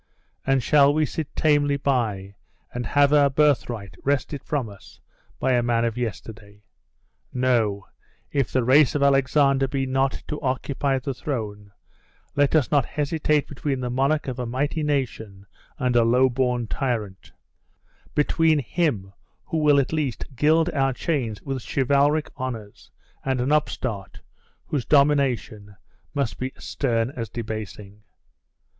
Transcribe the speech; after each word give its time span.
And 0.47 0.63
shall 0.63 0.91
we 0.91 1.05
sit 1.05 1.27
tamely 1.35 1.77
by, 1.77 2.33
and 2.73 2.87
have 2.87 3.13
our 3.13 3.29
birthright 3.29 3.93
wrested 4.03 4.43
from 4.43 4.67
us 4.67 4.99
by 5.39 5.51
a 5.53 5.61
man 5.61 5.85
of 5.85 5.95
yesterday? 5.95 6.63
No; 7.31 7.85
if 8.31 8.51
the 8.51 8.63
race 8.63 8.95
of 8.95 9.03
Alexander 9.03 9.67
be 9.67 9.85
not 9.85 10.23
to 10.27 10.41
occupy 10.41 10.97
the 10.97 11.13
throne, 11.13 11.71
let 12.35 12.55
us 12.55 12.71
not 12.71 12.83
hesitate 12.83 13.47
between 13.47 13.79
the 13.79 13.91
monarch 13.91 14.27
of 14.27 14.39
a 14.39 14.47
mighty 14.47 14.81
nation 14.81 15.45
and 15.77 15.95
a 15.95 16.03
low 16.03 16.29
born 16.29 16.65
tyrant, 16.65 17.31
between 18.15 18.57
him 18.57 19.13
who 19.45 19.59
will 19.59 19.79
at 19.79 19.93
least 19.93 20.25
gild 20.35 20.67
our 20.71 20.93
chains 20.93 21.43
with 21.43 21.61
chivalric 21.63 22.31
honors, 22.35 22.89
and 23.23 23.39
an 23.39 23.51
upstart, 23.51 24.21
whose 24.65 24.83
domination 24.83 25.75
must 26.15 26.39
be 26.39 26.51
as 26.55 26.63
stern 26.63 27.11
as 27.11 27.29
debasing!" 27.29 28.01